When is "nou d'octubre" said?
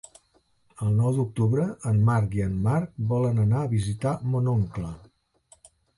1.01-1.67